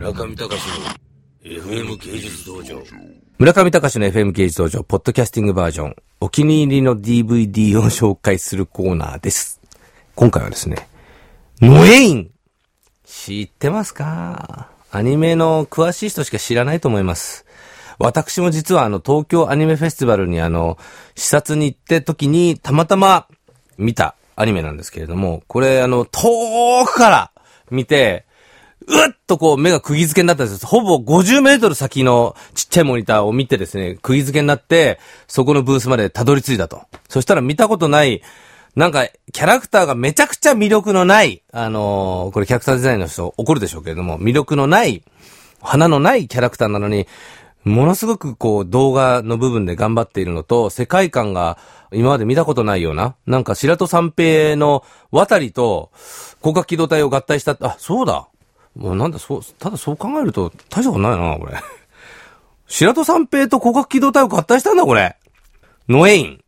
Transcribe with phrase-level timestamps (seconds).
[0.00, 0.86] 村上隆の
[1.44, 2.82] FM 芸術道場。
[3.36, 9.60] 村上隆の FM 芸術道場、ポッドキャスティングバージョン、お気に入りの DVD を紹介するコーナーです。
[10.14, 10.88] 今回はですね、
[11.60, 12.30] ノエイン
[13.04, 14.70] 知ってますか？
[14.90, 17.44] アニメの詳しい人しか知らないと思います。
[17.98, 20.78] 私も実はあの、東京アニメフェスティバルにあの、
[21.14, 23.28] 視察に行って時にたまたま
[23.76, 27.32] 見たアニメなんですけれども、これあの、遠くから
[27.70, 28.24] 見て、
[28.94, 30.66] っとこう目が釘付けになったんです。
[30.66, 34.98] ほぼ50メートル先のちっちゃいモニターを見てですね、釘付けになって、
[35.28, 36.82] そこのブースまでたどり着いたと。
[37.08, 38.22] そしたら見たことない、
[38.76, 45.02] なんか、キャラクターがめちゃくちゃ魅力のない、あのーこれキャラクターデザインの人怒るでしょうけれども、魅力のない、
[45.60, 47.06] 花のないキャラクターなのに、
[47.64, 51.58] ものすごくこう動画の部分で頑張っているのと、世界観が
[51.92, 55.90] 今まで見たことないような、なんか白戸三平の渡りと
[56.38, 58.29] 広角機動隊を合体した、あ、そうだ。
[58.76, 61.54] もうなんだ、そう、ただそう考えると大したことないな、これ。
[62.66, 65.16] 白戸三平と広角機動隊を合体したんだ、これ。
[65.88, 66.40] ノエイン。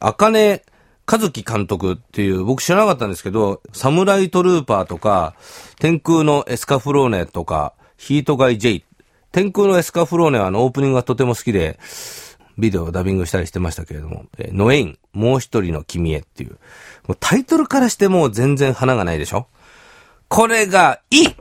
[0.00, 0.62] 赤根
[1.10, 5.34] 和樹監督っていう、僕知らなかったんですけど、サムライトルーパーとか、
[5.78, 8.84] 天空のエスカフローネとか、ヒートガイ J。
[9.32, 11.78] 天空のエスカフローネはあのオープニングがとても好きで、
[12.56, 16.52] ビデオをダビングしたりしてましたけれども、えノエイン、もう一人の君へっていう。
[17.06, 19.46] もうタイトルからしてもう全然花がないでしょ？
[20.34, 21.36] これがいい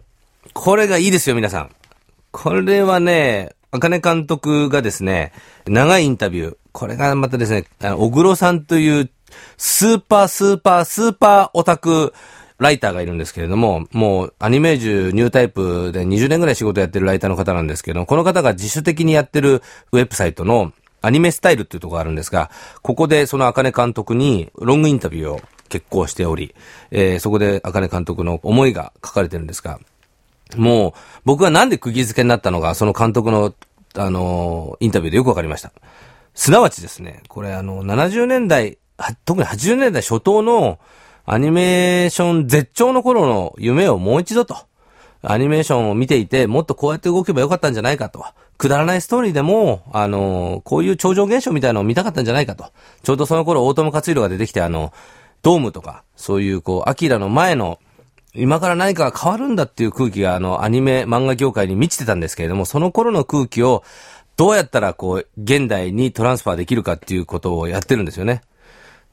[0.54, 1.72] これがいいですよ、皆さん。
[2.30, 5.34] これはね、赤根監督がですね、
[5.66, 6.58] 長いインタビュー。
[6.74, 9.10] これがまたですね、あの小黒さんという
[9.58, 12.14] スーパースーパースーパーオタク
[12.60, 22.52] ライターがいるんですけれども、もうアニメージュニュータイプで20年ぐらい仕事やってるライターの方なんですけど、この方が自主的にやってるウェブサイトのアニメスタイルっていうところがあるんですが、
[22.84, 25.42] ここでその赤根監督にロングインタビューを
[25.74, 26.54] 決行しており、
[26.92, 29.80] えーそこで赤根監督の思いが書かれてるんですが、
[30.56, 30.94] もう、
[31.26, 33.54] 僕がなんで釘付けになったのが、その監督の、
[33.96, 35.72] あのインタビューでよくわかりました。
[36.36, 38.78] すなわちですね、これあの、70年代、
[39.26, 40.80] 特に80年代初頭の
[41.26, 44.56] アニメーション絶頂の頃の夢をもう一度と、
[45.26, 48.26] アニメーションを見ていて、もっとこうやって動けばよかったんじゃないかと。
[48.58, 52.66] くだらないストーリーでも、あのこういう超常現象みたいなのを見たかったんじゃないかと。
[53.04, 54.92] ちょうどその頃、大友克洋が出てきて、あの、
[55.44, 57.80] ドームとか、そういうこう、アキラの前の、
[58.34, 63.84] 今から何かが変わるんだっていう空気があのアニメ漫画業界に満ちてたんですけれども、その頃の空気を
[64.36, 68.42] どうやったらこう現代にトランスファーできるかっていうことをやってるんですよね。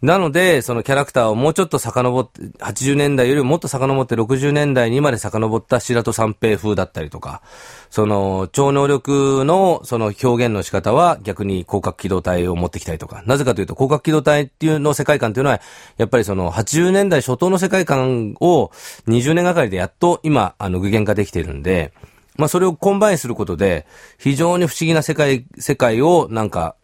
[0.03, 7.43] なので、そのキャラクターをもうちょっと遡って、80年代よりもっと遡って60年代にまで遡った白戸三平風だったりとか、
[7.91, 15.61] その超能力のその表現の仕方は逆に攻殻機動隊を持ってきたりとか、なぜかというと攻殻機動隊っていうの世界観っていうのは、
[15.99, 18.71] やっぱりその80年代初頭の世界観を
[19.06, 21.93] 20年がかりでやっと今、あの具現化できているんで、
[22.37, 23.87] まあそれを combine することで、
[24.19, 26.75] 非常に不思議な世界、世界をなんか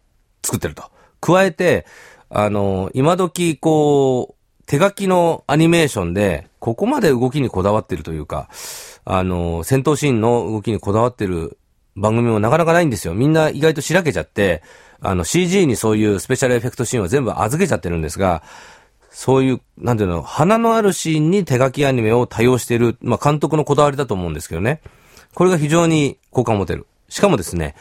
[0.43, 0.83] 作ってると。
[1.19, 1.87] 加えて、
[2.29, 8.49] あの、今時、こう、手書きのアニメーションで、ここまで動きにこだわってるというか、
[9.05, 11.57] あの、戦闘シーンの動きにこだわってる
[11.95, 13.13] 番組もなかなかないんですよ。
[13.13, 14.61] みんな意外としらけちゃって、
[14.99, 18.43] あの、CG にそういうスペシャルエフェクトシーンを全部預けちゃってるんですが、
[19.09, 24.81] そういう、なんていうの、花のあるシーンに手書きアニメを多用している、まあ、監督のこだわりだと思うんですけどね。
[25.33, 26.87] これが非常に好感を持てる。
[27.09, 27.75] しかもですね、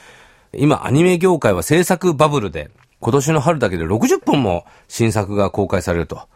[0.54, 2.70] 今アニメ業界は制作バブルで、
[3.00, 6.28] 今年の春だけで60本も新作が公開されると。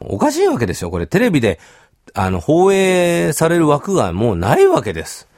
[0.00, 0.90] おかしいわけですよ。
[0.90, 1.58] これテレビで、
[2.14, 5.28] あの、放映される枠がもうないわけです。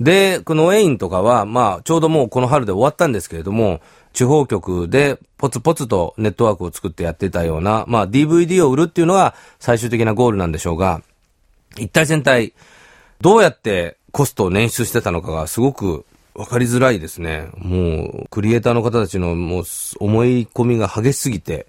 [0.00, 3.80] で、このエインとかは、まあ、ちょうどもうこの春で終わったんですけれども、
[4.12, 11.02] 地方局でポツポツとネットワークを作ってやってたような、まあ、DVD を売るっていうのが最終的なゴールなんでしょうが、
[11.78, 12.52] 一体全体、
[13.20, 16.04] どうやってコストを捻出してたのかがすごく
[16.34, 17.48] わかりづらいですね。
[17.58, 19.64] もう、クリエイターの方たちのもう
[20.00, 21.66] 思い込みが激しすぎて、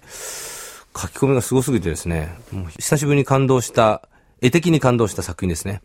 [0.96, 4.08] 書き込みがすごすぎてですね、もう久しぶりに感動した、
[4.40, 5.82] 絵的に感動した作品ですね。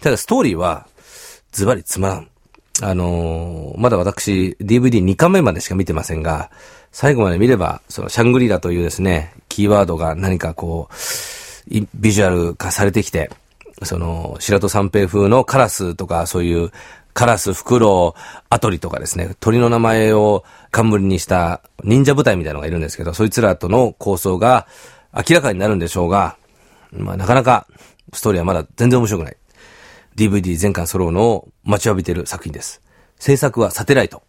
[0.00, 0.86] ただストーリーは、
[1.52, 2.28] ズバリつまらん。
[2.82, 6.50] あのーまだ私、DVD2 巻目までしか見てませんが、
[6.92, 10.94] 最後まで見れば、そのシャングリラというですね、キーワードが何かこう、
[11.94, 13.30] ビジュアル化されてきて、
[13.82, 16.70] その、白戸三平風のカラスとか、そういう、
[17.16, 18.20] カラス、フクロウ、
[18.50, 24.66] アトリとかですね、鳥の名前を冠にした忍者部隊みたいなのがいるんですけど、そいつらとの構想が
[25.14, 26.36] 明らかになるんでしょうが、
[26.92, 27.66] まあなかなか
[28.12, 29.36] ストーリーはまだ全然面白くない。
[30.14, 32.82] DVD 全巻揃うのを待ちわびてる作品です。
[33.18, 34.22] 制作はサテライト。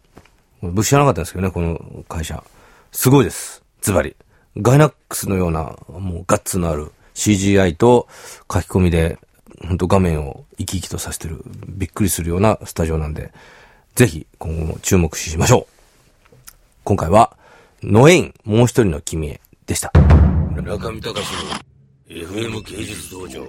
[0.62, 2.42] 僕知らなかったんですけどね、この会社。
[2.90, 3.62] すごいです。
[3.82, 4.16] ズバリ。
[4.56, 8.08] ガイナックスのような、もうガッツのある CGI と
[8.50, 9.18] 書き込みで、
[9.66, 13.32] 本当画面を生き生きとさせてる、びっくりするようなスタジオなんで、
[13.94, 16.50] ぜひ今後も注目しましょう。
[16.84, 17.36] 今回は、
[17.82, 19.92] ノエイン、もう一人の君へでした。
[20.62, 21.14] 中見隆の
[22.08, 23.46] FM 芸術道場。